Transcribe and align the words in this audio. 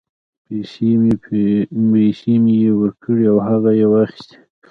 پیسې 0.45 2.33
مې 2.41 2.53
یې 2.61 2.71
ورکړې 2.81 3.25
او 3.31 3.37
هغه 3.47 3.71
یې 3.79 3.87
واخیستې. 3.91 4.35